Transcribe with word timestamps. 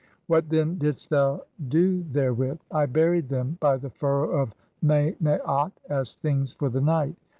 What, 0.25 0.49
then, 0.49 0.79
didst 0.79 1.11
thou 1.11 1.43
do 1.67 2.01
"therewith? 2.01 2.57
I 2.71 2.87
buried 2.87 3.29
them 3.29 3.59
by 3.59 3.77
the 3.77 3.91
furrow 3.91 4.31
of 4.31 4.55
Manaat 4.83 5.73
as 5.91 6.15
'things 6.15 6.55
for 6.55 6.69
"the 6.69 6.81
night'. 6.81 7.17